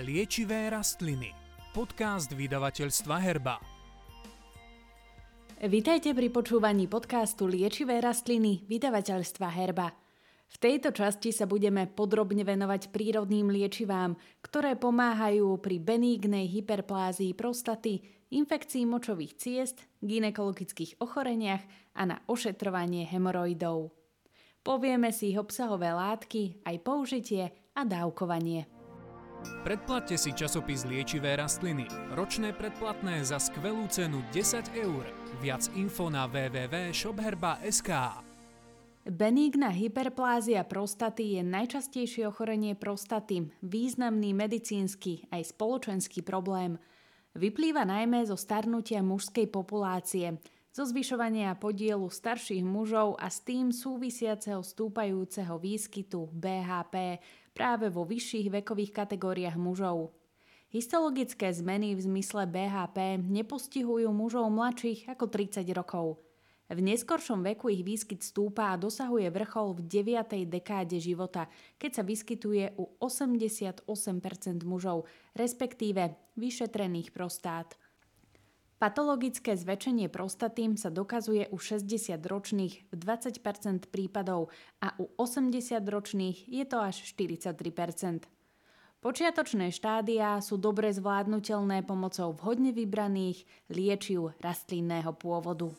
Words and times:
Liečivé 0.00 0.72
rastliny. 0.72 1.28
Podcast 1.76 2.32
vydavateľstva 2.32 3.20
Herba. 3.20 3.60
Vitajte 5.60 6.16
pri 6.16 6.32
počúvaní 6.32 6.88
podcastu 6.88 7.44
Liečivé 7.44 8.00
rastliny 8.00 8.64
vydavateľstva 8.64 9.48
Herba. 9.52 9.92
V 10.48 10.56
tejto 10.56 10.96
časti 10.96 11.36
sa 11.36 11.44
budeme 11.44 11.84
podrobne 11.84 12.48
venovať 12.48 12.88
prírodným 12.88 13.52
liečivám, 13.52 14.16
ktoré 14.40 14.80
pomáhajú 14.80 15.60
pri 15.60 15.76
benígnej 15.84 16.48
hyperplázii 16.48 17.36
prostaty, 17.36 18.00
infekcii 18.32 18.88
močových 18.88 19.36
ciest, 19.36 19.84
ginekologických 20.00 20.96
ochoreniach 21.04 21.60
a 21.92 22.08
na 22.08 22.16
ošetrovanie 22.24 23.04
hemoroidov. 23.04 23.92
Povieme 24.64 25.12
si 25.12 25.36
ich 25.36 25.36
obsahové 25.36 25.92
látky, 25.92 26.64
aj 26.64 26.76
použitie 26.80 27.52
a 27.76 27.84
dávkovanie. 27.84 28.79
Predplatte 29.60 30.16
si 30.16 30.32
časopis 30.32 30.88
Liečivé 30.88 31.36
rastliny. 31.36 31.84
Ročné 32.16 32.56
predplatné 32.56 33.20
za 33.24 33.36
skvelú 33.36 33.84
cenu 33.92 34.24
10 34.32 34.72
eur. 34.72 35.04
Viac 35.44 35.68
info 35.76 36.08
na 36.08 36.24
www.shopherba.sk 36.24 37.90
Benigná 39.08 39.72
hyperplázia 39.72 40.60
prostaty 40.68 41.40
je 41.40 41.42
najčastejšie 41.44 42.28
ochorenie 42.28 42.76
prostaty, 42.76 43.48
významný 43.64 44.36
medicínsky 44.36 45.24
aj 45.32 45.56
spoločenský 45.56 46.20
problém. 46.20 46.76
Vyplýva 47.32 47.88
najmä 47.88 48.28
zo 48.28 48.36
starnutia 48.36 49.00
mužskej 49.00 49.48
populácie, 49.48 50.36
zo 50.70 50.86
zvyšovania 50.86 51.58
podielu 51.58 52.06
starších 52.06 52.62
mužov 52.62 53.18
a 53.18 53.26
s 53.26 53.42
tým 53.42 53.74
súvisiaceho 53.74 54.62
stúpajúceho 54.62 55.58
výskytu 55.58 56.30
BHP 56.30 57.18
práve 57.52 57.90
vo 57.90 58.06
vyšších 58.06 58.62
vekových 58.62 58.92
kategóriách 58.94 59.56
mužov. 59.58 60.14
Histologické 60.70 61.50
zmeny 61.50 61.98
v 61.98 62.00
zmysle 62.06 62.46
BHP 62.46 63.18
nepostihujú 63.18 64.06
mužov 64.14 64.46
mladších 64.54 65.10
ako 65.10 65.26
30 65.26 65.66
rokov. 65.74 66.22
V 66.70 66.78
neskoršom 66.78 67.42
veku 67.42 67.66
ich 67.74 67.82
výskyt 67.82 68.22
stúpa 68.22 68.70
a 68.70 68.78
dosahuje 68.78 69.26
vrchol 69.34 69.82
v 69.82 70.14
9. 70.14 70.46
dekáde 70.46 71.02
života, 71.02 71.50
keď 71.74 71.90
sa 71.98 72.02
vyskytuje 72.06 72.78
u 72.78 72.94
88% 73.02 73.82
mužov, 74.62 75.10
respektíve 75.34 76.14
vyšetrených 76.38 77.10
prostát. 77.10 77.74
Patologické 78.80 79.60
zväčšenie 79.60 80.08
prostaty 80.08 80.72
sa 80.80 80.88
dokazuje 80.88 81.52
u 81.52 81.60
60-ročných 81.60 82.74
v 82.88 82.94
20% 82.96 83.92
prípadov 83.92 84.48
a 84.80 84.96
u 84.96 85.12
80-ročných 85.20 86.48
je 86.48 86.64
to 86.64 86.80
až 86.80 86.96
43% 87.12 88.24
Počiatočné 89.00 89.72
štádia 89.72 90.36
sú 90.44 90.60
dobre 90.60 90.92
zvládnutelné 90.92 91.88
pomocou 91.88 92.36
vhodne 92.36 92.68
vybraných 92.68 93.48
liečiv 93.72 94.36
rastlinného 94.44 95.16
pôvodu. 95.16 95.72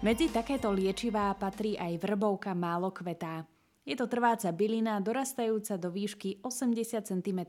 Medzi 0.00 0.32
takéto 0.32 0.72
liečivá 0.72 1.28
patrí 1.36 1.76
aj 1.76 2.00
vrbovka 2.00 2.56
málokvetá. 2.56 3.44
Je 3.88 3.96
to 3.96 4.04
trváca 4.04 4.52
bylina 4.52 5.00
dorastajúca 5.00 5.80
do 5.80 5.88
výšky 5.88 6.44
80 6.44 7.08
cm. 7.08 7.40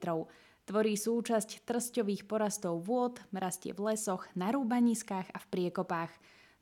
Tvorí 0.64 0.96
súčasť 0.96 1.68
trsťových 1.68 2.32
porastov 2.32 2.80
vôd, 2.80 3.20
rastie 3.36 3.76
v 3.76 3.92
lesoch, 3.92 4.24
na 4.40 4.48
rúbaniskách 4.56 5.36
a 5.36 5.38
v 5.44 5.50
priekopách. 5.52 6.08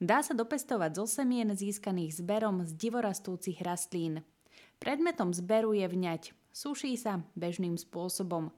Dá 0.01 0.25
sa 0.25 0.33
dopestovať 0.33 0.97
zo 0.97 1.05
semien 1.05 1.53
získaných 1.53 2.25
zberom 2.25 2.65
z 2.65 2.73
divorastúcich 2.73 3.61
rastlín. 3.61 4.25
Predmetom 4.81 5.29
zberu 5.37 5.77
je 5.77 5.85
vňať. 5.85 6.33
Suší 6.49 6.97
sa 6.97 7.21
bežným 7.37 7.77
spôsobom. 7.77 8.49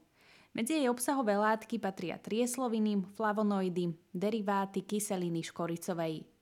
Medzi 0.56 0.80
jej 0.80 0.88
obsahové 0.88 1.36
látky 1.36 1.76
patria 1.84 2.16
triesloviny, 2.16 3.04
flavonoidy, 3.12 3.92
deriváty 4.16 4.88
kyseliny 4.88 5.44
škoricovej. 5.44 6.39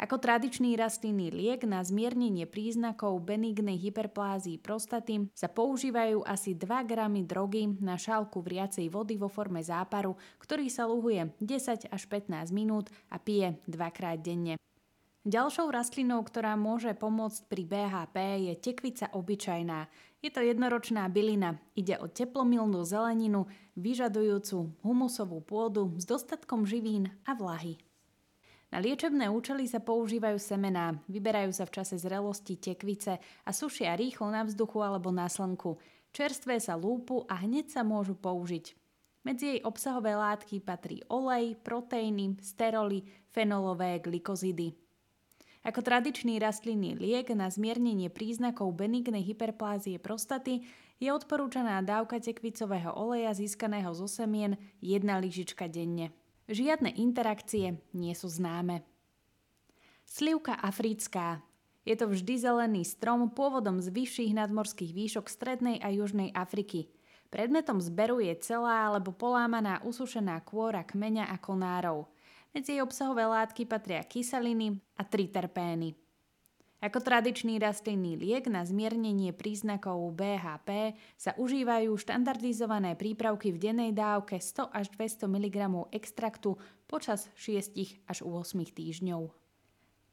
Ako 0.00 0.16
tradičný 0.16 0.80
rastlinný 0.80 1.28
liek 1.28 1.68
na 1.68 1.84
zmiernenie 1.84 2.48
príznakov 2.48 3.20
benignej 3.20 3.76
hyperplázii 3.76 4.56
prostaty 4.56 5.28
sa 5.36 5.44
používajú 5.52 6.24
asi 6.24 6.56
2 6.56 6.88
gramy 6.88 7.28
drogy 7.28 7.68
na 7.84 8.00
šálku 8.00 8.40
vriacej 8.40 8.88
vody 8.88 9.20
vo 9.20 9.28
forme 9.28 9.60
záparu, 9.60 10.16
ktorý 10.40 10.72
sa 10.72 10.88
luhuje 10.88 11.36
10 11.44 11.92
až 11.92 12.02
15 12.08 12.32
minút 12.48 12.88
a 13.12 13.20
pije 13.20 13.60
dvakrát 13.68 14.16
denne. 14.24 14.56
Ďalšou 15.28 15.68
rastlinou, 15.68 16.24
ktorá 16.24 16.56
môže 16.56 16.96
pomôcť 16.96 17.44
pri 17.44 17.68
BHP 17.68 18.16
je 18.48 18.54
tekvica 18.56 19.12
obyčajná. 19.12 19.84
Je 20.24 20.32
to 20.32 20.40
jednoročná 20.40 21.12
bylina. 21.12 21.60
Ide 21.76 22.00
o 22.00 22.08
teplomilnú 22.08 22.88
zeleninu, 22.88 23.52
vyžadujúcu 23.76 24.80
humusovú 24.80 25.44
pôdu 25.44 25.92
s 26.00 26.08
dostatkom 26.08 26.64
živín 26.64 27.12
a 27.28 27.36
vlahy. 27.36 27.76
Na 28.70 28.78
liečebné 28.78 29.26
účely 29.26 29.66
sa 29.66 29.82
používajú 29.82 30.38
semená, 30.38 30.94
vyberajú 31.10 31.50
sa 31.50 31.66
v 31.66 31.74
čase 31.82 31.98
zrelosti 31.98 32.54
tekvice 32.54 33.18
a 33.18 33.50
sušia 33.50 33.98
rýchlo 33.98 34.30
na 34.30 34.46
vzduchu 34.46 34.78
alebo 34.78 35.10
na 35.10 35.26
slnku. 35.26 35.74
Čerstvé 36.14 36.62
sa 36.62 36.78
lúpu 36.78 37.26
a 37.26 37.42
hneď 37.42 37.66
sa 37.66 37.82
môžu 37.82 38.14
použiť. 38.14 38.78
Medzi 39.26 39.58
jej 39.58 39.60
obsahové 39.66 40.14
látky 40.14 40.62
patrí 40.62 41.02
olej, 41.10 41.58
proteíny, 41.60 42.38
steroly, 42.40 43.02
fenolové 43.34 43.98
glikozidy. 43.98 44.72
Ako 45.60 45.84
tradičný 45.84 46.40
rastlinný 46.40 46.96
liek 46.96 47.36
na 47.36 47.50
zmiernenie 47.52 48.08
príznakov 48.08 48.72
benignej 48.72 49.20
hyperplázie 49.20 50.00
prostaty 50.00 50.64
je 50.96 51.10
odporúčaná 51.12 51.84
dávka 51.84 52.16
tekvicového 52.16 52.96
oleja 52.96 53.34
získaného 53.36 53.92
zo 53.92 54.08
semien 54.08 54.56
jedna 54.80 55.20
lyžička 55.20 55.68
denne. 55.68 56.16
Žiadne 56.50 56.98
interakcie 56.98 57.78
nie 57.94 58.10
sú 58.18 58.26
známe. 58.26 58.82
Slivka 60.02 60.58
africká. 60.58 61.46
Je 61.86 61.94
to 61.94 62.10
vždy 62.10 62.42
zelený 62.42 62.82
strom 62.82 63.30
pôvodom 63.30 63.78
z 63.78 63.86
vyšších 63.94 64.34
nadmorských 64.34 64.90
výšok 64.90 65.30
strednej 65.30 65.78
a 65.78 65.94
južnej 65.94 66.34
Afriky. 66.34 66.90
Predmetom 67.30 67.78
zberu 67.78 68.18
je 68.18 68.34
celá 68.42 68.90
alebo 68.90 69.14
polámaná 69.14 69.78
usušená 69.86 70.42
kôra 70.42 70.82
kmeňa 70.82 71.30
a 71.30 71.38
konárov. 71.38 72.10
Medzi 72.50 72.74
jej 72.74 72.82
obsahové 72.82 73.30
látky 73.30 73.70
patria 73.70 74.02
kyseliny 74.02 74.74
a 74.98 75.06
triterpény. 75.06 75.94
Ako 76.80 77.04
tradičný 77.04 77.60
rastlinný 77.60 78.16
liek 78.16 78.48
na 78.48 78.64
zmiernenie 78.64 79.36
príznakov 79.36 80.00
BHP 80.16 80.96
sa 81.12 81.36
užívajú 81.36 81.92
štandardizované 81.92 82.96
prípravky 82.96 83.52
v 83.52 83.60
dennej 83.60 83.92
dávke 83.92 84.40
100 84.40 84.72
až 84.72 84.88
200 84.96 85.28
mg 85.28 85.56
extraktu 85.92 86.56
počas 86.88 87.28
6 87.36 87.76
až 88.08 88.18
8 88.24 88.64
týždňov. 88.72 89.28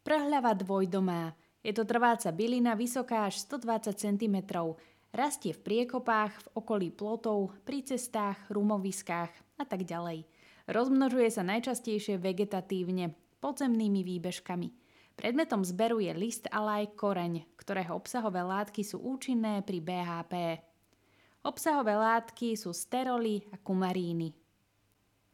Prhľava 0.03 0.51
dvojdomá. 0.59 1.39
Je 1.63 1.71
to 1.71 1.87
trváca 1.87 2.35
bylina 2.35 2.75
vysoká 2.75 3.31
až 3.31 3.39
120 3.47 3.95
cm. 3.95 4.35
Rastie 5.15 5.55
v 5.55 5.63
priekopách, 5.63 6.35
v 6.35 6.47
okolí 6.51 6.91
plotov, 6.91 7.55
pri 7.63 7.87
cestách, 7.87 8.43
rumoviskách 8.51 9.31
a 9.55 9.63
tak 9.63 9.87
ďalej. 9.87 10.27
Rozmnožuje 10.67 11.31
sa 11.31 11.47
najčastejšie 11.47 12.19
vegetatívne, 12.19 13.15
podzemnými 13.39 14.03
výbežkami. 14.03 14.86
Predmetom 15.17 15.65
zberu 15.65 15.97
je 15.97 16.13
list, 16.13 16.45
ale 16.53 16.85
aj 16.85 16.93
koreň, 16.93 17.41
ktorého 17.57 17.97
obsahové 17.97 18.45
látky 18.45 18.85
sú 18.85 19.01
účinné 19.01 19.65
pri 19.65 19.81
BHP. 19.81 20.33
Obsahové 21.41 21.97
látky 21.97 22.53
sú 22.53 22.69
steroly 22.69 23.41
a 23.49 23.57
kumaríny. 23.57 24.37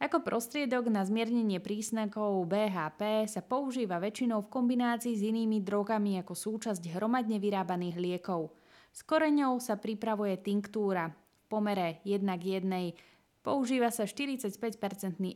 Ako 0.00 0.24
prostriedok 0.24 0.88
na 0.88 1.04
zmiernenie 1.04 1.60
prísnakov 1.60 2.48
BHP 2.48 3.28
sa 3.28 3.44
používa 3.44 4.00
väčšinou 4.00 4.48
v 4.48 4.52
kombinácii 4.52 5.14
s 5.16 5.22
inými 5.22 5.60
drogami 5.60 6.16
ako 6.20 6.32
súčasť 6.32 6.96
hromadne 6.96 7.36
vyrábaných 7.36 7.96
liekov. 8.00 8.56
S 8.88 9.04
koreňou 9.04 9.60
sa 9.60 9.76
pripravuje 9.76 10.40
tinktúra 10.40 11.12
v 11.12 11.44
pomere 11.44 12.00
1 12.08 12.24
k 12.40 12.42
1. 12.64 13.44
Používa 13.44 13.92
sa 13.92 14.08
45% 14.08 14.56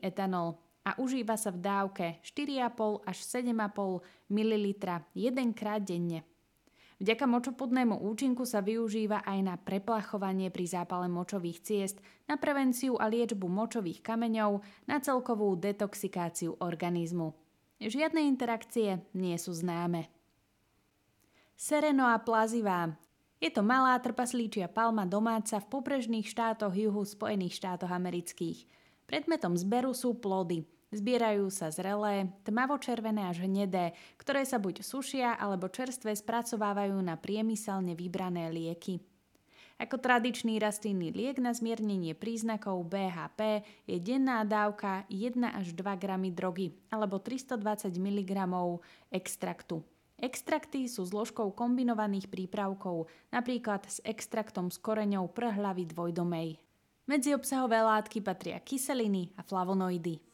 etanol 0.01 0.57
a 0.89 0.97
užíva 0.97 1.37
sa 1.37 1.53
v 1.53 1.61
dávke 1.61 2.07
4,5 2.25 3.05
až 3.05 3.19
7,5 3.21 4.01
ml 4.33 4.67
jedenkrát 5.13 5.85
denne. 5.85 6.25
Vďaka 6.99 7.31
močopodnému 7.31 8.03
účinku 8.11 8.43
sa 8.43 8.59
využíva 8.59 9.23
aj 9.23 9.39
na 9.45 9.55
preplachovanie 9.55 10.51
pri 10.51 10.67
zápale 10.67 11.07
močových 11.07 11.63
ciest, 11.63 12.03
na 12.27 12.35
prevenciu 12.35 12.99
a 12.99 13.07
liečbu 13.07 13.47
močových 13.47 14.03
kameňov, 14.03 14.65
na 14.89 14.99
celkovú 14.99 15.55
detoxikáciu 15.55 16.59
organizmu. 16.59 17.37
Žiadne 17.79 18.19
interakcie 18.27 18.99
nie 19.15 19.37
sú 19.39 19.55
známe. 19.55 20.11
Serenoa 21.55 22.19
plazivá 22.19 22.99
je 23.39 23.55
to 23.55 23.63
malá 23.63 23.95
trpaslíčia 24.03 24.67
palma 24.67 25.07
domáca 25.07 25.63
v 25.63 25.71
pobrežných 25.71 26.27
štátoch 26.27 26.75
juhu 26.75 27.07
Spojených 27.07 27.63
štátoch 27.63 27.95
amerických. 27.95 28.67
Predmetom 29.07 29.55
zberu 29.55 29.95
sú 29.95 30.19
plody– 30.19 30.67
Zbierajú 30.89 31.53
sa 31.53 31.69
zrelé, 31.69 32.33
tmavočervené 32.49 33.29
až 33.29 33.45
hnedé, 33.45 33.93
ktoré 34.17 34.49
sa 34.49 34.57
buď 34.57 34.81
sušia 34.81 35.37
alebo 35.37 35.69
čerstvé 35.69 36.17
spracovávajú 36.17 36.97
na 37.05 37.21
priemyselne 37.21 37.93
vybrané 37.93 38.49
lieky. 38.49 39.05
Ako 39.79 40.01
tradičný 40.01 40.59
rastlinný 40.59 41.15
liek 41.15 41.39
na 41.39 41.55
zmiernenie 41.55 42.11
príznakov 42.17 42.83
BHP 42.91 43.63
je 43.87 43.97
denná 44.03 44.43
dávka 44.43 45.07
1 45.07 45.39
až 45.55 45.71
2 45.71 45.87
gramy 46.03 46.35
drogy 46.35 46.75
alebo 46.91 47.23
320 47.23 47.95
mg 47.95 48.33
extraktu. 49.15 49.87
Extrakty 50.19 50.91
sú 50.91 51.07
zložkou 51.07 51.55
kombinovaných 51.55 52.27
prípravkov, 52.27 53.07
napríklad 53.31 53.87
s 53.87 54.03
extraktom 54.03 54.67
s 54.67 54.83
koreňou 54.83 55.31
prhlavy 55.31 55.87
dvojdomej. 55.95 56.59
Medzi 57.07 57.39
obsahové 57.39 57.79
látky 57.79 58.19
patria 58.19 58.59
kyseliny 58.59 59.31
a 59.39 59.47
flavonoidy. 59.47 60.28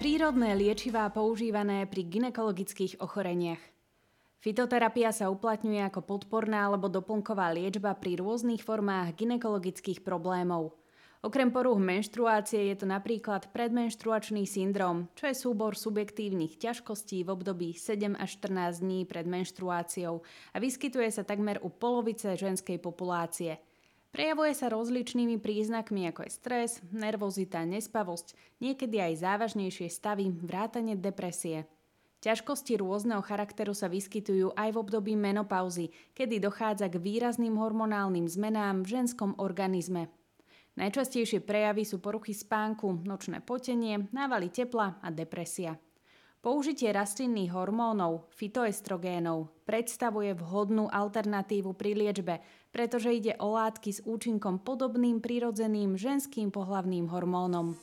Prírodné 0.00 0.56
liečivá 0.56 1.12
používané 1.12 1.84
pri 1.84 2.08
ginekologických 2.08 3.04
ochoreniach. 3.04 3.60
Fitoterapia 4.40 5.12
sa 5.12 5.28
uplatňuje 5.28 5.76
ako 5.92 6.00
podporná 6.00 6.72
alebo 6.72 6.88
doplnková 6.88 7.52
liečba 7.52 7.92
pri 7.92 8.16
rôznych 8.16 8.64
formách 8.64 9.12
ginekologických 9.20 10.00
problémov. 10.00 10.72
Okrem 11.20 11.52
poruch 11.52 11.76
menštruácie 11.76 12.72
je 12.72 12.80
to 12.80 12.88
napríklad 12.88 13.52
predmenštruačný 13.52 14.48
syndrom, 14.48 15.04
čo 15.12 15.28
je 15.28 15.36
súbor 15.36 15.76
subjektívnych 15.76 16.56
ťažkostí 16.56 17.20
v 17.20 17.36
období 17.36 17.76
7 17.76 18.16
až 18.16 18.40
14 18.40 18.80
dní 18.80 19.04
pred 19.04 19.28
menštruáciou 19.28 20.24
a 20.24 20.56
vyskytuje 20.56 21.12
sa 21.12 21.28
takmer 21.28 21.60
u 21.60 21.68
polovice 21.68 22.40
ženskej 22.40 22.80
populácie– 22.80 23.60
Prejavuje 24.10 24.58
sa 24.58 24.66
rozličnými 24.66 25.38
príznakmi 25.38 26.10
ako 26.10 26.26
je 26.26 26.30
stres, 26.34 26.70
nervozita, 26.90 27.62
nespavosť, 27.62 28.34
niekedy 28.58 28.98
aj 28.98 29.22
závažnejšie 29.22 29.86
stavy, 29.86 30.34
vrátane 30.34 30.98
depresie. 30.98 31.70
Ťažkosti 32.20 32.76
rôzneho 32.76 33.24
charakteru 33.24 33.72
sa 33.72 33.88
vyskytujú 33.88 34.52
aj 34.52 34.76
v 34.76 34.80
období 34.82 35.14
menopauzy, 35.16 35.94
kedy 36.12 36.36
dochádza 36.42 36.92
k 36.92 37.00
výrazným 37.00 37.56
hormonálnym 37.56 38.28
zmenám 38.28 38.84
v 38.84 39.00
ženskom 39.00 39.38
organizme. 39.40 40.12
Najčastejšie 40.76 41.40
prejavy 41.40 41.88
sú 41.88 42.02
poruchy 42.02 42.36
spánku, 42.36 43.06
nočné 43.06 43.40
potenie, 43.40 44.10
návaly 44.12 44.52
tepla 44.52 45.00
a 45.00 45.08
depresia. 45.08 45.80
Použitie 46.40 46.88
rastlinných 46.88 47.52
hormónov, 47.52 48.32
fitoestrogénov, 48.32 49.52
predstavuje 49.68 50.32
vhodnú 50.32 50.88
alternatívu 50.88 51.76
pri 51.76 51.92
liečbe, 51.92 52.40
pretože 52.72 53.12
ide 53.12 53.36
o 53.44 53.52
látky 53.60 53.92
s 53.92 54.00
účinkom 54.08 54.64
podobným 54.64 55.20
prirodzeným 55.20 56.00
ženským 56.00 56.48
pohlavným 56.48 57.12
hormónom. 57.12 57.76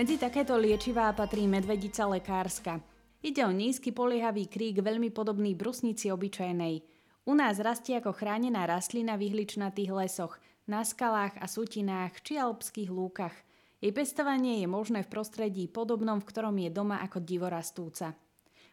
Medzi 0.00 0.16
takéto 0.16 0.56
liečivá 0.56 1.12
patrí 1.12 1.44
medvedica 1.44 2.08
lekárska. 2.08 2.80
Ide 3.20 3.44
o 3.44 3.52
nízky 3.52 3.92
poliehavý 3.92 4.48
krík 4.48 4.80
veľmi 4.80 5.12
podobný 5.12 5.52
brusnici 5.52 6.08
obyčajnej. 6.08 6.80
U 7.28 7.36
nás 7.36 7.60
rastie 7.60 8.00
ako 8.00 8.16
chránená 8.16 8.64
rastlina 8.64 9.20
v 9.20 9.28
ihličnatých 9.28 9.92
lesoch, 9.92 10.40
na 10.64 10.80
skalách 10.80 11.36
a 11.36 11.44
sutinách 11.44 12.24
či 12.24 12.40
alpských 12.40 12.88
lúkach– 12.88 13.36
jej 13.84 13.92
pestovanie 13.92 14.64
je 14.64 14.68
možné 14.68 15.04
v 15.04 15.12
prostredí 15.12 15.68
podobnom, 15.68 16.16
v 16.16 16.24
ktorom 16.24 16.56
je 16.56 16.72
doma 16.72 17.04
ako 17.04 17.20
divorastúca. 17.20 18.16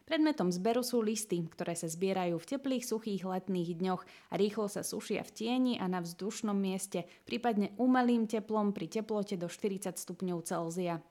Predmetom 0.08 0.48
zberu 0.48 0.80
sú 0.80 1.04
listy, 1.04 1.44
ktoré 1.44 1.76
sa 1.76 1.84
zbierajú 1.84 2.40
v 2.40 2.48
teplých, 2.56 2.88
suchých 2.88 3.28
letných 3.28 3.76
dňoch 3.76 4.02
a 4.32 4.34
rýchlo 4.40 4.72
sa 4.72 4.80
sušia 4.80 5.20
v 5.20 5.30
tieni 5.36 5.74
a 5.76 5.84
na 5.84 6.00
vzdušnom 6.00 6.56
mieste, 6.56 7.04
prípadne 7.28 7.76
umelým 7.76 8.24
teplom 8.24 8.72
pri 8.72 8.88
teplote 8.88 9.36
do 9.36 9.52
40 9.52 10.00
stupňov 10.00 10.48
Celzia. 10.48 11.04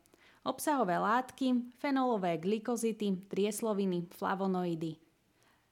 Obsahové 0.50 0.98
látky, 0.98 1.78
fenolové 1.78 2.42
glykozity, 2.42 3.30
triesloviny, 3.30 4.10
flavonoidy. 4.18 4.98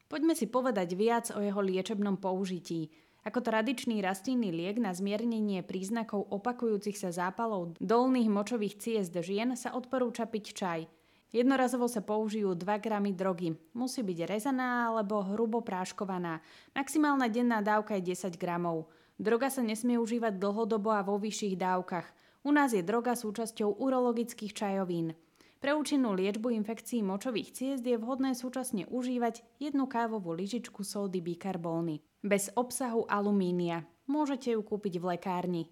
Poďme 0.05 0.37
si 0.37 0.45
povedať 0.45 0.93
viac 0.93 1.33
o 1.33 1.41
jeho 1.41 1.65
liečebnom 1.65 2.21
použití. 2.21 2.93
Ako 3.27 3.43
tradičný 3.43 3.99
rastlinný 3.99 4.55
liek 4.55 4.79
na 4.79 4.95
zmiernenie 4.95 5.59
príznakov 5.59 6.31
opakujúcich 6.31 6.95
sa 6.95 7.11
zápalov 7.11 7.75
dolných 7.83 8.31
močových 8.31 8.79
ciest 8.79 9.11
žien 9.11 9.59
sa 9.59 9.75
odporúča 9.75 10.23
piť 10.23 10.45
čaj. 10.55 10.81
Jednorazovo 11.29 11.85
sa 11.85 12.01
použijú 12.01 12.57
2 12.57 12.65
gramy 12.81 13.13
drogy. 13.13 13.53
Musí 13.77 14.01
byť 14.01 14.19
rezaná 14.25 14.89
alebo 14.89 15.21
hrubo 15.21 15.61
práškovaná. 15.61 16.41
Maximálna 16.73 17.29
denná 17.29 17.61
dávka 17.61 17.99
je 18.01 18.17
10 18.17 18.33
gramov. 18.39 18.89
Droga 19.19 19.51
sa 19.51 19.61
nesmie 19.61 19.99
užívať 19.99 20.39
dlhodobo 20.39 20.89
a 20.89 21.05
vo 21.05 21.21
vyšších 21.21 21.59
dávkach. 21.59 22.07
U 22.47 22.55
nás 22.55 22.71
je 22.71 22.81
droga 22.81 23.13
súčasťou 23.13 23.77
urologických 23.77 24.55
čajovín. 24.55 25.13
Pre 25.59 25.75
účinnú 25.75 26.15
liečbu 26.15 26.55
infekcií 26.55 27.03
močových 27.03 27.51
ciest 27.51 27.83
je 27.83 27.99
vhodné 27.99 28.31
súčasne 28.31 28.87
užívať 28.87 29.43
jednu 29.59 29.91
kávovú 29.91 30.31
lyžičku 30.31 30.87
sódy 30.87 31.19
bikarbóny. 31.19 31.99
Bez 32.19 32.51
obsahu 32.51 33.07
alumínia. 33.07 33.87
Môžete 34.11 34.51
ju 34.51 34.59
kúpiť 34.59 34.99
v 34.99 35.15
lekárni. 35.15 35.63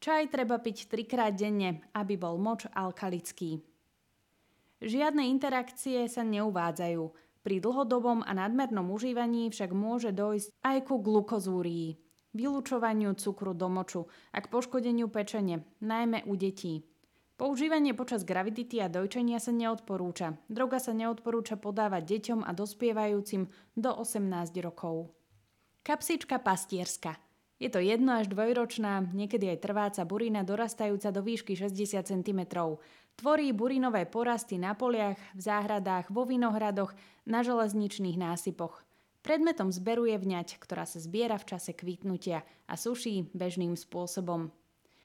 Čaj 0.00 0.32
treba 0.32 0.56
piť 0.56 0.88
trikrát 0.88 1.36
denne, 1.36 1.84
aby 1.92 2.16
bol 2.16 2.40
moč 2.40 2.64
alkalický. 2.72 3.60
Žiadne 4.80 5.28
interakcie 5.28 6.08
sa 6.08 6.24
neuvádzajú. 6.24 7.04
Pri 7.44 7.56
dlhodobom 7.60 8.24
a 8.24 8.32
nadmernom 8.32 8.88
užívaní 8.88 9.52
však 9.52 9.76
môže 9.76 10.16
dojsť 10.16 10.48
aj 10.64 10.78
ku 10.88 10.98
glukozúrii, 11.04 12.00
vylúčovaniu 12.32 13.12
cukru 13.12 13.52
do 13.52 13.68
moču 13.68 14.08
a 14.32 14.40
k 14.40 14.48
poškodeniu 14.48 15.12
pečene, 15.12 15.66
najmä 15.84 16.24
u 16.24 16.34
detí. 16.40 16.88
Používanie 17.40 17.96
počas 17.96 18.28
gravidity 18.28 18.78
a 18.84 18.92
dojčenia 18.92 19.40
sa 19.40 19.50
neodporúča. 19.50 20.36
Droga 20.52 20.76
sa 20.76 20.92
neodporúča 20.92 21.56
podávať 21.56 22.04
deťom 22.04 22.40
a 22.44 22.52
dospievajúcim 22.52 23.48
do 23.72 23.90
18 23.90 24.52
rokov. 24.60 25.10
Kapsička 25.82 26.38
pastierska. 26.38 27.18
Je 27.62 27.70
to 27.70 27.78
jedno 27.78 28.18
až 28.18 28.26
dvojročná, 28.26 29.14
niekedy 29.14 29.46
aj 29.54 29.62
trváca 29.62 30.02
burina 30.02 30.42
dorastajúca 30.42 31.14
do 31.14 31.22
výšky 31.22 31.54
60 31.54 32.02
cm. 32.06 32.40
Tvorí 33.14 33.54
burinové 33.54 34.02
porasty 34.06 34.58
na 34.58 34.74
poliach, 34.74 35.18
v 35.34 35.40
záhradách, 35.40 36.10
vo 36.10 36.26
vinohradoch, 36.26 36.90
na 37.22 37.46
železničných 37.46 38.18
násypoch. 38.18 38.82
Predmetom 39.22 39.70
zberu 39.70 40.10
je 40.10 40.18
vňať, 40.18 40.58
ktorá 40.58 40.82
sa 40.82 40.98
zbiera 40.98 41.38
v 41.38 41.54
čase 41.54 41.70
kvitnutia 41.70 42.42
a 42.66 42.74
suší 42.74 43.30
bežným 43.30 43.78
spôsobom. 43.78 44.50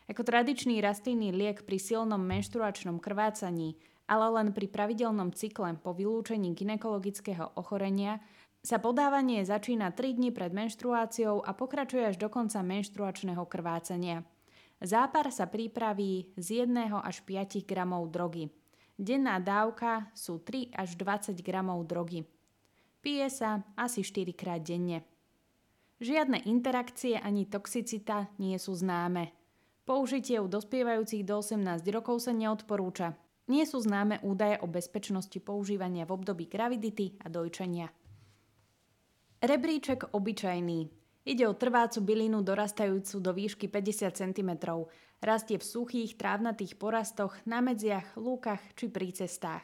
Ako 0.07 0.23
tradičný 0.23 0.79
rastlinný 0.79 1.35
liek 1.35 1.67
pri 1.67 1.75
silnom 1.75 2.23
menštruačnom 2.23 3.03
krvácaní, 3.03 3.75
ale 4.07 4.31
len 4.39 4.55
pri 4.55 4.71
pravidelnom 4.71 5.35
cykle 5.35 5.75
po 5.83 5.91
vylúčení 5.91 6.55
ginekologického 6.55 7.59
ochorenia 7.59 8.23
sa 8.63 8.79
podávanie 8.79 9.43
začína 9.43 9.91
3 9.91 10.15
dni 10.15 10.31
pred 10.31 10.55
menštruáciou 10.55 11.43
a 11.43 11.51
pokračuje 11.51 12.07
až 12.07 12.15
do 12.15 12.31
konca 12.31 12.63
menštruačného 12.63 13.43
krvácania. 13.47 14.23
Zápar 14.79 15.27
sa 15.31 15.47
pripraví 15.47 16.31
z 16.39 16.63
1 16.63 16.75
až 17.03 17.23
5 17.27 17.67
gramov 17.67 18.07
drogy. 18.07 18.47
Denná 18.97 19.37
dávka 19.43 20.09
sú 20.15 20.39
3 20.39 20.73
až 20.73 20.95
20 20.95 21.35
gramov 21.43 21.83
drogy. 21.83 22.23
Pije 23.03 23.27
sa 23.29 23.61
asi 23.75 24.01
4 24.07 24.33
krát 24.33 24.63
denne. 24.63 25.03
Žiadne 25.99 26.45
interakcie 26.49 27.17
ani 27.17 27.45
toxicita 27.49 28.29
nie 28.41 28.57
sú 28.57 28.73
známe. 28.73 29.36
Použitie 29.87 30.43
u 30.43 30.51
dospievajúcich 30.51 31.23
do 31.23 31.39
18 31.39 31.63
rokov 31.95 32.19
sa 32.27 32.35
neodporúča. 32.35 33.15
Nie 33.47 33.63
sú 33.63 33.79
známe 33.79 34.19
údaje 34.19 34.59
o 34.59 34.67
bezpečnosti 34.67 35.39
používania 35.39 36.03
v 36.03 36.11
období 36.11 36.51
gravidity 36.51 37.15
a 37.23 37.31
dojčenia. 37.31 37.87
Rebríček 39.39 40.11
obyčajný. 40.11 40.91
Ide 41.23 41.47
o 41.47 41.55
trvácu 41.55 42.03
bylinu 42.03 42.43
dorastajúcu 42.43 43.15
do 43.23 43.31
výšky 43.31 43.71
50 43.71 44.11
cm. 44.11 44.51
Rastie 45.23 45.55
v 45.55 45.63
suchých, 45.63 46.19
trávnatých 46.19 46.75
porastoch, 46.75 47.39
na 47.47 47.63
medziach, 47.63 48.19
lúkach 48.19 48.59
či 48.75 48.91
pri 48.91 49.15
cestách. 49.15 49.63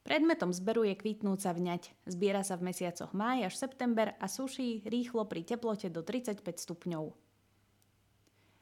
Predmetom 0.00 0.56
zberu 0.56 0.88
je 0.88 0.96
kvitnúca 0.96 1.52
vňať. 1.52 2.08
Zbiera 2.08 2.40
sa 2.40 2.56
v 2.56 2.72
mesiacoch 2.72 3.12
máj 3.12 3.52
až 3.52 3.60
september 3.60 4.16
a 4.16 4.24
suší 4.24 4.88
rýchlo 4.88 5.28
pri 5.28 5.44
teplote 5.44 5.92
do 5.92 6.00
35 6.00 6.40
stupňov. 6.56 7.29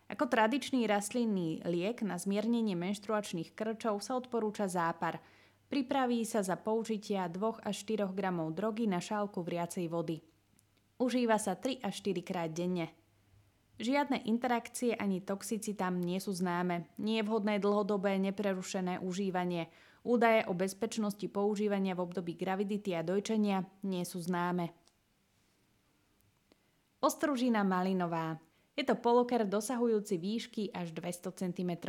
Ako 0.08 0.24
tradičný 0.24 0.88
rastlinný 0.88 1.60
liek 1.68 2.00
na 2.00 2.16
zmiernenie 2.16 2.72
menštruačných 2.72 3.52
krčov 3.52 4.00
sa 4.00 4.16
odporúča 4.16 4.64
zápar. 4.64 5.20
Pripraví 5.68 6.24
sa 6.24 6.40
za 6.40 6.56
použitia 6.56 7.28
2 7.28 7.60
až 7.60 7.76
4 7.84 8.08
gramov 8.16 8.56
drogy 8.56 8.88
na 8.88 9.04
šálku 9.04 9.44
vriacej 9.44 9.84
vody. 9.92 10.24
Užíva 10.96 11.36
sa 11.36 11.60
3 11.60 11.84
až 11.84 12.00
4 12.00 12.24
krát 12.24 12.48
denne. 12.48 12.88
Žiadne 13.78 14.26
interakcie 14.26 14.96
ani 14.96 15.22
toxicitám 15.22 16.00
nie 16.00 16.18
sú 16.18 16.34
známe. 16.34 16.88
Nie 16.98 17.22
je 17.22 17.28
vhodné 17.28 17.60
dlhodobé 17.62 18.16
neprerušené 18.18 18.98
užívanie. 19.04 19.70
Údaje 20.08 20.48
o 20.48 20.56
bezpečnosti 20.56 21.22
používania 21.28 21.92
v 21.92 22.02
období 22.02 22.32
gravidity 22.32 22.96
a 22.96 23.04
dojčenia 23.04 23.62
nie 23.84 24.02
sú 24.02 24.24
známe. 24.24 24.72
Ostružina 26.98 27.62
malinová. 27.62 28.40
Je 28.78 28.86
to 28.86 28.94
poloker 28.94 29.42
dosahujúci 29.42 30.22
výšky 30.22 30.70
až 30.70 30.94
200 30.94 31.34
cm. 31.34 31.82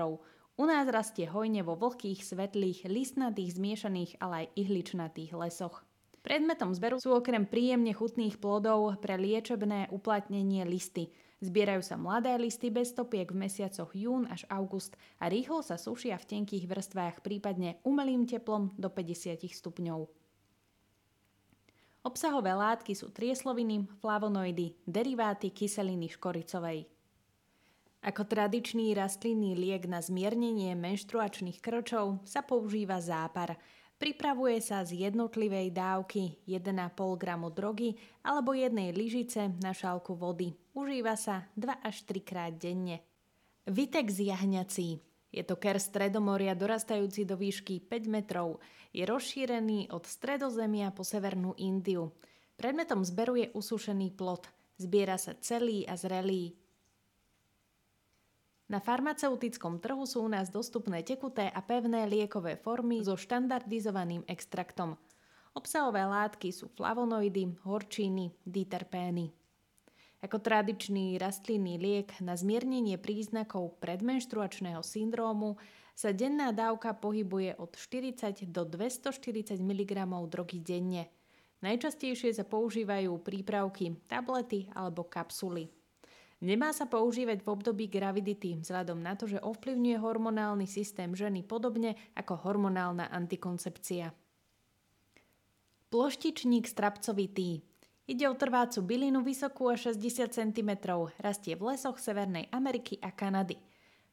U 0.57 0.65
nás 0.65 0.89
rastie 0.89 1.29
hojne 1.29 1.61
vo 1.61 1.77
vlhkých, 1.77 2.25
svetlých, 2.25 2.89
listnatých, 2.89 3.61
zmiešaných, 3.61 4.17
ale 4.17 4.33
aj 4.41 4.47
ihličnatých 4.57 5.37
lesoch. 5.37 5.85
Predmetom 6.25 6.73
zberu 6.73 6.97
sú 6.97 7.13
okrem 7.13 7.45
príjemne 7.45 7.93
chutných 7.93 8.41
plodov 8.41 8.97
pre 9.05 9.21
liečebné 9.21 9.93
uplatnenie 9.93 10.65
listy. 10.65 11.13
Zbierajú 11.45 11.85
sa 11.85 11.95
mladé 11.95 12.35
listy 12.41 12.73
bez 12.73 12.91
stopiek 12.91 13.29
v 13.29 13.47
mesiacoch 13.47 13.93
jún 13.93 14.25
až 14.25 14.49
august 14.49 14.97
a 15.21 15.29
rýchlo 15.29 15.61
sa 15.61 15.77
sušia 15.77 16.17
v 16.17 16.27
tenkých 16.27 16.65
vrstvách, 16.65 17.21
prípadne 17.21 17.79
umelým 17.85 18.25
teplom 18.25 18.73
do 18.75 18.89
50 18.91 19.45
stupňov. 19.45 20.18
Obsahové 22.09 22.57
látky 22.57 22.97
sú 22.97 23.13
triesloviny, 23.13 23.85
flavonoidy, 24.01 24.73
deriváty 24.81 25.53
kyseliny 25.53 26.09
škoricovej. 26.09 26.89
Ako 28.01 28.25
tradičný 28.25 28.97
rastlinný 28.97 29.53
liek 29.53 29.85
na 29.85 30.01
zmiernenie 30.01 30.73
menštruačných 30.73 31.61
krčov 31.61 32.17
sa 32.25 32.41
používa 32.41 32.97
zápar. 32.97 33.61
Pripravuje 34.01 34.57
sa 34.57 34.81
z 34.81 35.05
jednotlivej 35.05 35.69
dávky 35.69 36.49
1,5 36.49 36.97
g 36.97 37.25
drogy 37.53 37.89
alebo 38.25 38.57
jednej 38.57 38.89
lyžice 38.89 39.53
na 39.61 39.69
šálku 39.69 40.17
vody. 40.17 40.57
Užíva 40.73 41.13
sa 41.13 41.45
2 41.61 41.85
až 41.85 42.09
3 42.09 42.25
krát 42.25 42.57
denne. 42.57 43.05
Vitex 43.69 44.17
jahňací 44.17 44.97
je 45.29 45.45
to 45.45 45.55
ker 45.61 45.77
stredomoria 45.77 46.57
dorastajúci 46.57 47.21
do 47.25 47.37
výšky 47.37 47.85
5 47.85 48.09
metrov. 48.09 48.57
Je 48.89 49.05
rozšírený 49.05 49.93
od 49.93 50.09
stredozemia 50.09 50.89
po 50.89 51.05
severnú 51.05 51.53
Indiu. 51.61 52.09
Predmetom 52.57 53.05
zberu 53.05 53.37
je 53.37 53.47
usušený 53.53 54.17
plod. 54.17 54.49
Zbiera 54.81 55.21
sa 55.21 55.37
celý 55.37 55.85
a 55.85 55.93
zrelý. 55.93 56.57
Na 58.69 58.77
farmaceutickom 58.77 59.81
trhu 59.81 60.05
sú 60.05 60.25
u 60.25 60.29
nás 60.29 60.53
dostupné 60.53 61.01
tekuté 61.01 61.49
a 61.49 61.61
pevné 61.61 62.05
liekové 62.05 62.53
formy 62.57 63.01
so 63.01 63.17
štandardizovaným 63.17 64.25
extraktom. 64.29 64.93
Obsahové 65.57 66.05
látky 66.05 66.53
sú 66.53 66.69
flavonoidy, 66.77 67.65
horčíny, 67.65 68.29
diterpény. 68.45 69.38
Ako 70.19 70.43
tradičný 70.43 71.15
rastlinný 71.15 71.79
liek 71.79 72.11
na 72.19 72.35
zmiernenie 72.35 72.99
príznakov 72.99 73.79
predmenštruačného 73.79 74.83
syndrómu 74.83 75.55
sa 75.95 76.11
denná 76.11 76.51
dávka 76.51 76.91
pohybuje 76.91 77.55
od 77.55 77.75
40 77.75 78.51
do 78.51 78.67
240 78.67 79.55
mg 79.59 79.91
drogy 80.27 80.59
denne. 80.59 81.07
Najčastejšie 81.59 82.35
sa 82.35 82.43
používajú 82.47 83.19
prípravky, 83.19 83.95
tablety 84.07 84.67
alebo 84.75 85.07
kapsuly. 85.07 85.71
Nemá 86.39 86.71
sa 86.71 86.87
používať 86.87 87.43
v 87.43 87.51
období 87.51 87.91
gravidity 87.91 88.59
vzhľadom 88.63 89.03
na 89.03 89.19
to, 89.19 89.27
že 89.27 89.43
ovplyvňuje 89.43 89.97
hormonálny 89.99 90.67
systém 90.71 91.11
ženy 91.11 91.43
podobne 91.43 91.99
ako 92.15 92.47
hormonálna 92.47 93.11
antikoncepcia. 93.11 94.15
Ploštičník 95.91 96.63
strapcovitý 96.63 97.68
Ide 98.09 98.25
o 98.25 98.33
trvácu 98.33 98.81
bylinu 98.81 99.21
vysokú 99.21 99.69
až 99.69 99.93
60 99.93 100.33
cm, 100.33 100.71
rastie 101.21 101.53
v 101.53 101.69
lesoch 101.69 102.01
Severnej 102.01 102.49
Ameriky 102.49 102.97
a 103.05 103.13
Kanady. 103.13 103.61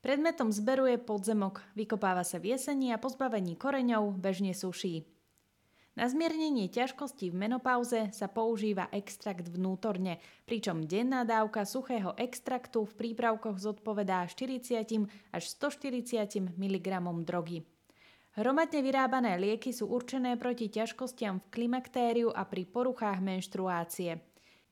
Predmetom 0.04 0.52
zberu 0.52 0.84
je 0.84 1.00
podzemok, 1.00 1.64
vykopáva 1.72 2.20
sa 2.20 2.36
v 2.36 2.52
jeseni 2.52 2.92
a 2.92 3.00
po 3.00 3.08
zbavení 3.08 3.56
koreňov 3.56 4.20
bežne 4.20 4.52
suší. 4.52 5.08
Na 5.96 6.12
zmiernenie 6.12 6.68
ťažkostí 6.68 7.32
v 7.32 7.40
menopauze 7.40 8.12
sa 8.12 8.28
používa 8.28 8.92
extrakt 8.92 9.48
vnútorne, 9.48 10.20
pričom 10.44 10.84
denná 10.84 11.24
dávka 11.24 11.64
suchého 11.64 12.12
extraktu 12.20 12.84
v 12.84 12.92
prípravkoch 13.00 13.56
zodpovedá 13.56 14.28
40 14.28 15.08
až 15.32 15.42
140 15.56 16.52
mg 16.52 16.88
drogy. 17.24 17.64
Hromadne 18.36 18.84
vyrábané 18.84 19.40
lieky 19.40 19.72
sú 19.72 19.88
určené 19.88 20.36
proti 20.36 20.68
ťažkostiam 20.68 21.40
v 21.40 21.46
klimaktériu 21.48 22.28
a 22.28 22.44
pri 22.44 22.68
poruchách 22.68 23.24
menštruácie. 23.24 24.20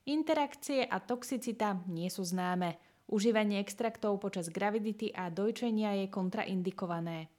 Interakcie 0.04 0.84
a 0.84 1.00
toxicita 1.00 1.80
nie 1.88 2.12
sú 2.12 2.28
známe. 2.28 2.76
Užívanie 3.08 3.64
extraktov 3.64 4.20
počas 4.20 4.52
gravidity 4.52 5.16
a 5.16 5.32
dojčenia 5.32 5.96
je 6.04 6.12
kontraindikované. 6.12 7.32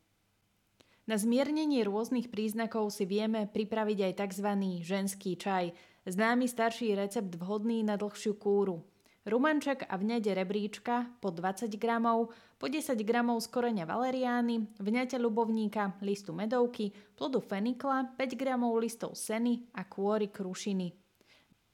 Na 1.05 1.21
zmiernenie 1.21 1.85
rôznych 1.85 2.33
príznakov 2.33 2.89
si 2.89 3.05
vieme 3.05 3.45
pripraviť 3.45 4.09
aj 4.09 4.13
tzv. 4.25 4.49
ženský 4.81 5.37
čaj, 5.37 5.77
známy 6.09 6.49
starší 6.49 6.97
recept 6.97 7.37
vhodný 7.37 7.85
na 7.85 8.01
dlhšiu 8.01 8.33
kúru. 8.41 8.81
Rumanček 9.25 9.89
a 9.89 9.97
vňade 9.97 10.37
rebríčka 10.37 11.09
po 11.17 11.33
20 11.33 11.81
gramov, 11.81 12.29
po 12.61 12.69
10 12.69 12.93
gramov 13.01 13.41
z 13.41 13.49
koreňa 13.49 13.89
valeriány, 13.89 14.77
vňate 14.77 15.17
ľubovníka, 15.17 15.97
listu 16.05 16.29
medovky, 16.29 16.93
plodu 17.17 17.41
fenikla, 17.41 18.13
5 18.21 18.37
gramov 18.37 18.77
listov 18.77 19.17
seny 19.17 19.65
a 19.73 19.81
kôry 19.89 20.29
krušiny. 20.29 20.93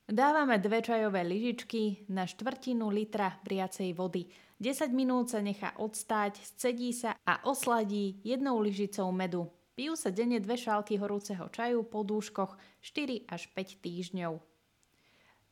Dávame 0.07 0.63
dve 0.63 0.79
čajové 0.79 1.27
lyžičky 1.27 2.07
na 2.07 2.23
štvrtinu 2.23 2.87
litra 2.87 3.43
vriacej 3.43 3.99
vody. 3.99 4.31
10 4.63 4.91
minút 4.95 5.35
sa 5.35 5.43
nechá 5.43 5.75
odstáť, 5.75 6.39
scedí 6.55 6.95
sa 6.95 7.19
a 7.27 7.43
osladí 7.47 8.23
jednou 8.23 8.63
lyžicou 8.63 9.11
medu. 9.11 9.51
Pijú 9.75 9.99
sa 9.99 10.07
denne 10.07 10.39
dve 10.39 10.55
šálky 10.55 10.99
horúceho 10.99 11.51
čaju 11.51 11.83
po 11.83 12.03
dúškoch 12.07 12.55
4 12.79 13.27
až 13.27 13.51
5 13.55 13.83
týždňov. 13.83 14.50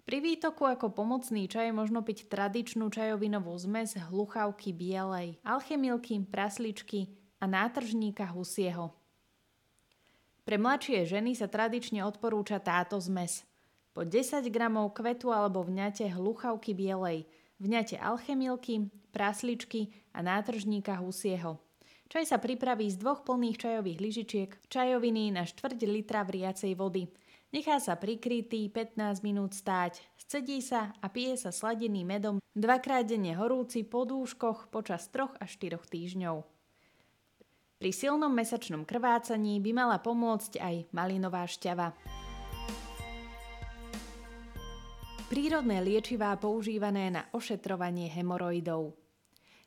Pri 0.10 0.26
výtoku 0.26 0.66
ako 0.66 0.90
pomocný 0.90 1.46
čaj 1.46 1.70
možno 1.70 2.02
piť 2.02 2.34
tradičnú 2.34 2.90
čajovinovú 2.90 3.54
zmes 3.62 3.94
hluchavky 3.94 4.74
bielej, 4.74 5.38
alchemilky, 5.46 6.18
prasličky 6.26 7.14
a 7.38 7.46
nátržníka 7.46 8.26
husieho. 8.34 8.90
Pre 10.50 10.58
mladšie 10.58 11.06
ženy 11.06 11.38
sa 11.38 11.46
tradične 11.46 12.02
odporúča 12.02 12.58
táto 12.58 12.98
zmes. 12.98 13.46
Po 13.94 14.02
10 14.02 14.50
gramov 14.50 14.98
kvetu 14.98 15.30
alebo 15.30 15.62
vňate 15.62 16.10
hluchavky 16.10 16.74
bielej, 16.74 17.30
vňate 17.62 18.02
alchemilky, 18.02 18.90
prasličky 19.14 19.94
a 20.10 20.26
nátržníka 20.26 20.98
husieho. 20.98 21.62
Čaj 22.10 22.34
sa 22.34 22.42
pripraví 22.42 22.90
z 22.90 22.98
dvoch 22.98 23.22
plných 23.22 23.62
čajových 23.62 24.02
lyžičiek, 24.02 24.50
čajoviny 24.74 25.38
na 25.38 25.46
štvrť 25.46 25.86
litra 25.86 26.26
vriacej 26.26 26.74
vody– 26.74 27.06
Nechá 27.50 27.82
sa 27.82 27.98
prikrytý 27.98 28.70
15 28.70 29.26
minút 29.26 29.58
stáť, 29.58 29.98
scedí 30.22 30.62
sa 30.62 30.94
a 31.02 31.10
pije 31.10 31.34
sa 31.34 31.50
sladeným 31.50 32.06
medom 32.06 32.38
dvakrát 32.54 33.10
denne 33.10 33.34
horúci 33.34 33.82
po 33.82 34.06
dúškoch 34.06 34.70
počas 34.70 35.10
3 35.10 35.42
až 35.42 35.58
4 35.58 35.82
týždňov. 35.82 36.46
Pri 37.82 37.90
silnom 37.90 38.30
mesačnom 38.30 38.86
krvácaní 38.86 39.58
by 39.66 39.72
mala 39.74 39.98
pomôcť 39.98 40.62
aj 40.62 40.76
malinová 40.94 41.50
šťava. 41.50 41.98
Prírodné 45.34 45.82
liečivá 45.82 46.38
používané 46.38 47.10
na 47.10 47.26
ošetrovanie 47.34 48.14
hemoroidov. 48.14 48.94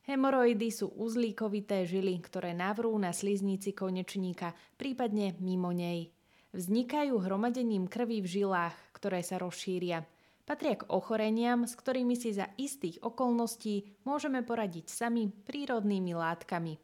Hemoroidy 0.06 0.70
sú 0.70 0.94
uzlíkovité 0.94 1.82
žily, 1.82 2.22
ktoré 2.22 2.54
navrú 2.54 2.94
na 2.94 3.10
sliznici 3.10 3.74
konečníka, 3.74 4.54
prípadne 4.78 5.34
mimo 5.42 5.74
nej. 5.74 6.11
Vznikajú 6.52 7.16
hromadením 7.16 7.88
krvi 7.88 8.20
v 8.20 8.28
žilách, 8.28 8.76
ktoré 8.92 9.24
sa 9.24 9.40
rozšíria. 9.40 10.04
Patria 10.44 10.76
k 10.76 10.84
ochoreniam, 10.92 11.64
s 11.64 11.72
ktorými 11.72 12.12
si 12.12 12.36
za 12.36 12.44
istých 12.60 13.00
okolností 13.00 14.04
môžeme 14.04 14.44
poradiť 14.44 14.84
sami 14.92 15.32
prírodnými 15.32 16.12
látkami. 16.12 16.76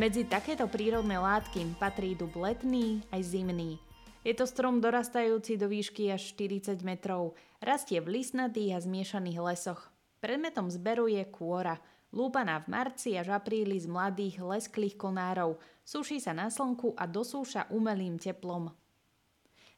Medzi 0.00 0.24
takéto 0.24 0.64
prírodné 0.64 1.20
látky 1.20 1.76
patrí 1.76 2.16
dub 2.16 2.32
letný 2.40 3.04
aj 3.12 3.20
zimný. 3.36 3.76
Je 4.24 4.32
to 4.32 4.48
strom 4.48 4.80
dorastajúci 4.80 5.60
do 5.60 5.68
výšky 5.68 6.08
až 6.08 6.32
40 6.32 6.80
metrov. 6.88 7.36
Rastie 7.60 8.00
v 8.00 8.16
lisnatých 8.16 8.80
a 8.80 8.80
zmiešaných 8.80 9.44
lesoch. 9.44 9.92
Predmetom 10.24 10.72
zberu 10.72 11.04
je 11.04 11.20
kôra– 11.28 11.76
Lúpaná 12.10 12.58
v 12.58 12.74
marci 12.74 13.14
až 13.14 13.30
apríli 13.30 13.78
z 13.78 13.86
mladých 13.86 14.42
lesklých 14.42 14.98
konárov, 14.98 15.62
suší 15.86 16.18
sa 16.18 16.34
na 16.34 16.50
slnku 16.50 16.98
a 16.98 17.06
dosúša 17.06 17.70
umelým 17.70 18.18
teplom. 18.18 18.66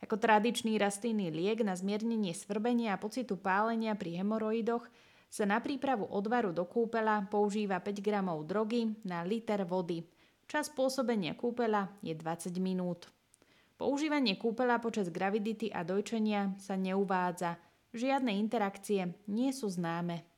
Ako 0.00 0.16
tradičný 0.16 0.80
rastlinný 0.80 1.28
liek 1.28 1.60
na 1.60 1.76
zmiernenie 1.76 2.32
svrbenia 2.32 2.96
a 2.96 3.00
pocitu 3.00 3.36
pálenia 3.36 3.92
pri 3.94 4.24
hemoroidoch 4.24 4.88
sa 5.28 5.44
na 5.44 5.60
prípravu 5.60 6.08
odvaru 6.08 6.56
do 6.56 6.64
kúpela 6.64 7.20
používa 7.28 7.78
5 7.78 8.00
g 8.00 8.08
drogy 8.48 8.82
na 9.04 9.22
liter 9.22 9.68
vody. 9.68 10.02
Čas 10.48 10.72
pôsobenia 10.72 11.36
kúpela 11.36 11.92
je 12.00 12.16
20 12.16 12.52
minút. 12.58 13.12
Používanie 13.76 14.40
kúpela 14.40 14.80
počas 14.80 15.12
gravidity 15.12 15.68
a 15.68 15.84
dojčenia 15.84 16.56
sa 16.56 16.80
neuvádza. 16.80 17.60
Žiadne 17.92 18.32
interakcie 18.40 19.16
nie 19.28 19.52
sú 19.52 19.68
známe. 19.68 20.31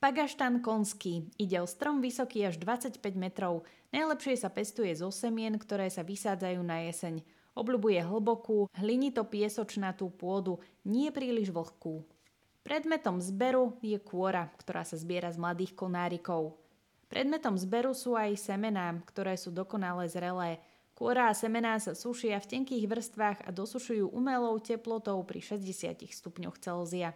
Pagaštan 0.00 0.64
konský. 0.64 1.28
Ide 1.36 1.60
o 1.60 1.68
strom 1.68 2.00
vysoký 2.00 2.48
až 2.48 2.56
25 2.56 3.04
metrov. 3.20 3.68
Najlepšie 3.92 4.32
sa 4.40 4.48
pestuje 4.48 4.96
zo 4.96 5.12
semien, 5.12 5.52
ktoré 5.60 5.92
sa 5.92 6.00
vysádzajú 6.00 6.56
na 6.64 6.88
jeseň. 6.88 7.20
Obľubuje 7.52 8.00
hlbokú, 8.00 8.64
hlinito-piesočnatú 8.80 10.08
pôdu, 10.16 10.56
nie 10.88 11.12
príliš 11.12 11.52
vlhkú. 11.52 12.00
Predmetom 12.64 13.20
zberu 13.20 13.76
je 13.84 14.00
kôra, 14.00 14.48
ktorá 14.56 14.88
sa 14.88 14.96
zbiera 14.96 15.28
z 15.28 15.36
mladých 15.36 15.76
konárikov. 15.76 16.56
Predmetom 17.12 17.60
zberu 17.60 17.92
sú 17.92 18.16
aj 18.16 18.40
semená, 18.40 18.96
ktoré 19.04 19.36
sú 19.36 19.52
dokonale 19.52 20.08
zrelé. 20.08 20.64
Kôra 20.96 21.28
a 21.28 21.36
semená 21.36 21.76
sa 21.76 21.92
sušia 21.92 22.40
v 22.40 22.48
tenkých 22.48 22.88
vrstvách 22.88 23.44
a 23.44 23.52
dosušujú 23.52 24.08
umelou 24.16 24.56
teplotou 24.64 25.20
pri 25.28 25.44
60 25.44 26.08
stupňoch 26.08 26.56
Celzia. 26.56 27.12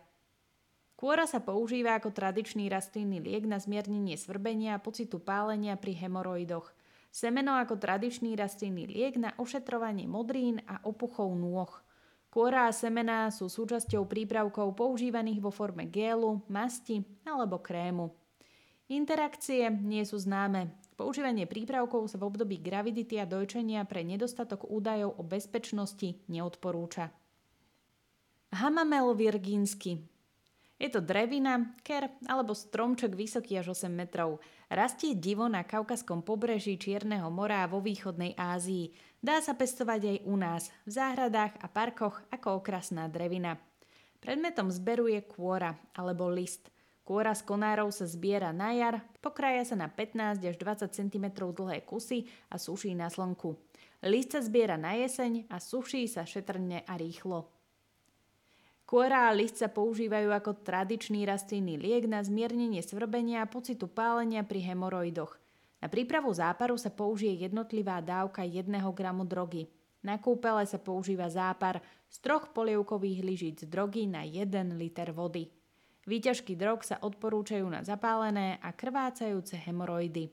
Kôra 1.04 1.28
sa 1.28 1.36
používa 1.36 2.00
ako 2.00 2.16
tradičný 2.16 2.72
rastlinný 2.72 3.20
liek 3.20 3.44
na 3.44 3.60
zmiernenie 3.60 4.16
svrbenia 4.16 4.72
a 4.72 4.80
pocitu 4.80 5.20
pálenia 5.20 5.76
pri 5.76 5.92
hemoroidoch. 6.00 6.72
Semeno 7.12 7.60
ako 7.60 7.76
tradičný 7.76 8.32
rastlinný 8.32 8.88
liek 8.88 9.20
na 9.20 9.36
ošetrovanie 9.36 10.08
modrín 10.08 10.64
a 10.64 10.80
opuchov 10.80 11.28
nôh. 11.36 11.68
Kôra 12.32 12.64
a 12.64 12.72
semená 12.72 13.28
sú 13.28 13.52
súčasťou 13.52 14.08
prípravkov 14.08 14.72
používaných 14.80 15.44
vo 15.44 15.52
forme 15.52 15.84
gélu, 15.92 16.40
masti 16.48 17.04
alebo 17.28 17.60
krému. 17.60 18.08
Interakcie 18.88 19.68
nie 19.68 20.08
sú 20.08 20.16
známe. 20.16 20.72
Používanie 20.96 21.44
prípravkov 21.44 22.08
sa 22.08 22.16
v 22.16 22.32
období 22.32 22.64
gravidity 22.64 23.20
a 23.20 23.28
dojčenia 23.28 23.84
pre 23.84 24.08
nedostatok 24.08 24.72
údajov 24.72 25.20
o 25.20 25.22
bezpečnosti 25.28 26.16
neodporúča. 26.32 27.12
Hamamel 28.56 29.12
virgínsky 29.12 30.13
je 30.74 30.90
to 30.90 30.98
drevina, 30.98 31.78
ker 31.86 32.10
alebo 32.26 32.50
stromček 32.50 33.14
vysoký 33.14 33.62
až 33.62 33.78
8 33.78 33.86
metrov. 33.94 34.42
Rastie 34.66 35.14
divo 35.14 35.46
na 35.46 35.62
kaukaskom 35.62 36.26
pobreží 36.26 36.74
Čierneho 36.74 37.30
mora 37.30 37.62
vo 37.70 37.78
východnej 37.78 38.34
Ázii. 38.34 38.90
Dá 39.22 39.38
sa 39.38 39.54
pestovať 39.54 40.02
aj 40.02 40.18
u 40.26 40.34
nás, 40.34 40.62
v 40.82 40.90
záhradách 40.98 41.54
a 41.62 41.66
parkoch 41.70 42.18
ako 42.34 42.58
okrasná 42.58 43.06
drevina. 43.06 43.54
Predmetom 44.18 44.74
zberu 44.74 45.06
je 45.06 45.22
kôra 45.22 45.78
alebo 45.94 46.26
list. 46.26 46.74
Kôra 47.04 47.36
z 47.36 47.44
konárov 47.44 47.92
sa 47.92 48.08
zbiera 48.08 48.50
na 48.50 48.72
jar, 48.72 49.04
pokraja 49.20 49.62
sa 49.62 49.76
na 49.76 49.92
15 49.92 50.40
až 50.40 50.56
20 50.56 50.88
cm 50.88 51.26
dlhé 51.36 51.84
kusy 51.84 52.26
a 52.48 52.56
suší 52.56 52.96
na 52.96 53.12
slnku. 53.12 53.54
List 54.02 54.34
sa 54.34 54.40
zbiera 54.40 54.74
na 54.80 54.96
jeseň 54.96 55.46
a 55.52 55.60
suší 55.60 56.08
sa 56.08 56.24
šetrne 56.24 56.82
a 56.82 56.92
rýchlo. 56.96 57.53
Kôra 58.84 59.32
a 59.32 59.36
list 59.36 59.64
sa 59.64 59.72
používajú 59.72 60.28
ako 60.28 60.60
tradičný 60.60 61.24
rastlinný 61.24 61.80
liek 61.80 62.04
na 62.04 62.20
zmiernenie 62.20 62.84
svrbenia 62.84 63.40
a 63.40 63.48
pocitu 63.48 63.88
pálenia 63.88 64.44
pri 64.44 64.60
hemoroidoch. 64.60 65.40
Na 65.80 65.88
prípravu 65.88 66.28
záparu 66.32 66.76
sa 66.76 66.92
použije 66.92 67.48
jednotlivá 67.48 68.04
dávka 68.04 68.44
1 68.44 68.68
gramu 68.92 69.24
drogy. 69.24 69.68
Na 70.04 70.20
kúpele 70.20 70.68
sa 70.68 70.76
používa 70.76 71.32
zápar 71.32 71.80
z 72.12 72.16
troch 72.20 72.52
polievkových 72.52 73.20
lyžíc 73.24 73.58
drogy 73.64 74.04
na 74.04 74.20
1 74.20 74.76
liter 74.76 75.16
vody. 75.16 75.48
Výťažky 76.04 76.52
drog 76.52 76.84
sa 76.84 77.00
odporúčajú 77.00 77.64
na 77.64 77.80
zapálené 77.80 78.60
a 78.60 78.76
krvácajúce 78.76 79.56
hemoroidy. 79.64 80.28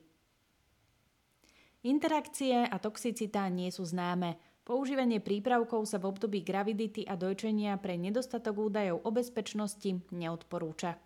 Interakcie 1.88 2.68
a 2.68 2.76
toxicita 2.76 3.48
nie 3.48 3.72
sú 3.72 3.88
známe. 3.88 4.51
Používanie 4.72 5.20
prípravkov 5.20 5.84
sa 5.84 6.00
v 6.00 6.08
období 6.08 6.40
gravidity 6.40 7.04
a 7.04 7.12
dojčenia 7.12 7.76
pre 7.76 8.00
nedostatok 8.00 8.56
údajov 8.56 9.04
o 9.04 9.12
bezpečnosti 9.12 10.00
neodporúča. 10.08 10.96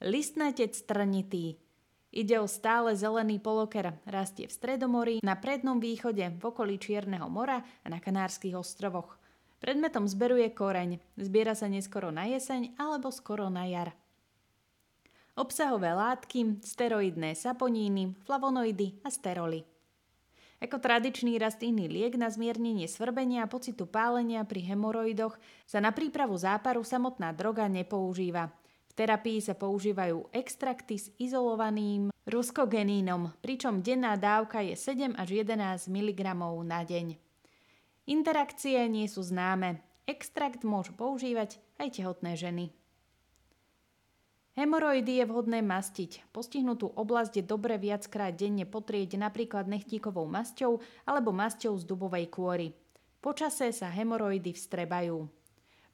Listnatec 0.00 0.72
trnitý 0.88 1.60
Ide 2.08 2.40
o 2.40 2.48
stále 2.48 2.96
zelený 2.96 3.36
poloker, 3.36 4.00
rastie 4.08 4.48
v 4.48 4.56
Stredomorí, 4.56 5.14
na 5.20 5.36
prednom 5.36 5.76
východe, 5.76 6.24
v 6.24 6.40
okolí 6.40 6.80
Čierneho 6.80 7.28
mora 7.28 7.60
a 7.84 7.86
na 7.92 8.00
Kanárskych 8.00 8.56
ostrovoch. 8.56 9.20
Predmetom 9.60 10.08
zberu 10.08 10.40
je 10.40 10.48
koreň, 10.48 10.90
zbiera 11.20 11.52
sa 11.52 11.68
neskoro 11.68 12.08
na 12.08 12.32
jeseň 12.32 12.80
alebo 12.80 13.12
skoro 13.12 13.52
na 13.52 13.68
jar. 13.68 13.92
Obsahové 15.36 15.92
látky, 15.92 16.64
steroidné 16.64 17.36
saponíny, 17.36 18.16
flavonoidy 18.24 19.04
a 19.04 19.12
steroly. 19.12 19.68
Ako 20.58 20.82
tradičný 20.82 21.38
rastlinný 21.38 21.86
liek 21.86 22.18
na 22.18 22.26
zmiernenie 22.26 22.90
svrbenia 22.90 23.46
a 23.46 23.50
pocitu 23.50 23.86
pálenia 23.86 24.42
pri 24.42 24.74
hemoroidoch 24.74 25.38
sa 25.62 25.78
na 25.78 25.94
prípravu 25.94 26.34
záparu 26.34 26.82
samotná 26.82 27.30
droga 27.30 27.70
nepoužíva. 27.70 28.50
V 28.90 28.92
terapii 28.98 29.38
sa 29.38 29.54
používajú 29.54 30.34
extrakty 30.34 30.98
s 30.98 31.14
izolovaným 31.14 32.10
ruskogenínom, 32.26 33.38
pričom 33.38 33.86
denná 33.86 34.18
dávka 34.18 34.58
je 34.58 34.74
7 34.74 35.14
až 35.14 35.46
11 35.46 35.86
mg 35.86 36.20
na 36.66 36.82
deň. 36.82 37.14
Interakcie 38.10 38.82
nie 38.90 39.06
sú 39.06 39.22
známe. 39.22 39.78
Extrakt 40.10 40.66
môžu 40.66 40.90
používať 40.96 41.62
aj 41.78 42.02
tehotné 42.02 42.34
ženy. 42.34 42.77
Hemoroidy 44.58 45.22
je 45.22 45.24
vhodné 45.30 45.62
mastiť. 45.62 46.34
Postihnutú 46.34 46.90
oblasť 46.90 47.38
je 47.38 47.44
dobre 47.46 47.78
viackrát 47.78 48.34
denne 48.34 48.66
potrieť 48.66 49.14
napríklad 49.14 49.70
nechtíkovou 49.70 50.26
masťou 50.26 50.82
alebo 51.06 51.30
masťou 51.30 51.78
z 51.78 51.86
dubovej 51.86 52.26
kôry. 52.26 52.74
Počase 53.22 53.70
sa 53.70 53.86
hemoroidy 53.86 54.50
vstrebajú. 54.58 55.30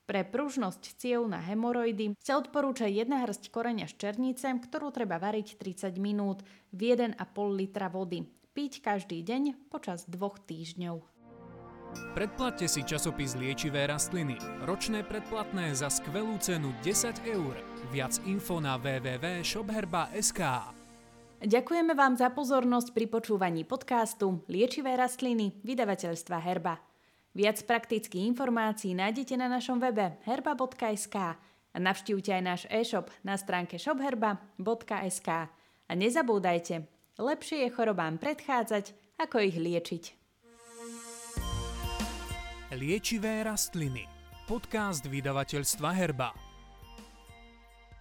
Pre 0.08 0.20
pružnosť 0.32 0.96
ciev 0.96 1.28
na 1.28 1.44
hemoroidy 1.44 2.16
sa 2.16 2.40
odporúča 2.40 2.88
jedna 2.88 3.28
hrst 3.28 3.52
koreňa 3.52 3.84
ščernice, 3.84 4.48
ktorú 4.64 4.88
treba 4.96 5.20
variť 5.20 5.60
30 5.60 6.00
minút 6.00 6.40
v 6.72 6.96
1,5 6.96 7.20
litra 7.52 7.92
vody. 7.92 8.24
Piť 8.56 8.80
každý 8.80 9.20
deň 9.20 9.68
počas 9.68 10.08
dvoch 10.08 10.40
týždňov. 10.40 11.13
Predplatte 12.14 12.70
si 12.70 12.86
časopis 12.86 13.34
Liečivé 13.34 13.90
rastliny. 13.90 14.38
Ročné 14.66 15.02
predplatné 15.02 15.74
za 15.74 15.90
skvelú 15.90 16.38
cenu 16.38 16.70
10 16.86 17.26
eur. 17.26 17.54
Viac 17.90 18.18
info 18.24 18.62
na 18.62 18.78
www.shopherba.sk 18.78 20.40
Ďakujeme 21.44 21.92
vám 21.92 22.16
za 22.16 22.32
pozornosť 22.32 22.96
pri 22.96 23.06
počúvaní 23.10 23.68
podcastu 23.68 24.40
Liečivé 24.48 24.96
rastliny 24.96 25.60
vydavateľstva 25.60 26.40
Herba. 26.40 26.80
Viac 27.36 27.60
praktických 27.68 28.24
informácií 28.32 28.96
nájdete 28.96 29.36
na 29.36 29.52
našom 29.52 29.76
webe 29.76 30.16
herba.sk 30.24 31.16
a 31.74 31.76
navštívte 31.76 32.30
aj 32.32 32.42
náš 32.46 32.62
e-shop 32.70 33.12
na 33.20 33.36
stránke 33.36 33.76
shopherba.sk. 33.76 35.28
A 35.84 35.92
nezabúdajte, 35.92 36.88
lepšie 37.20 37.66
je 37.66 37.74
chorobám 37.74 38.16
predchádzať, 38.16 38.96
ako 39.20 39.36
ich 39.44 39.58
liečiť. 39.60 40.23
Liečivé 42.74 43.46
rastliny. 43.46 44.02
Podcast 44.50 45.06
vydavateľstva 45.06 45.94
Herba. 45.94 46.43